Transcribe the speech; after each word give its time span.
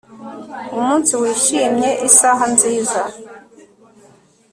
Umunsi 0.77 1.11
Wishimye 1.21 1.89
Isaha 2.07 2.45
Nziza 2.53 3.01